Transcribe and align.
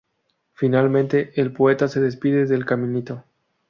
Finalmente, 0.53 1.31
el 1.39 1.53
poeta 1.53 1.87
se 1.87 2.01
despide 2.01 2.47
del 2.47 2.65
caminito. 2.65 3.23